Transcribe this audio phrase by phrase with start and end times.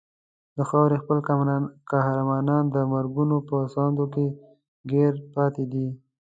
[0.57, 1.17] د خاورې خپل
[1.91, 4.27] قهرمانان د مرګونو په ساندو کې
[4.91, 5.87] ګیر پاتې دي.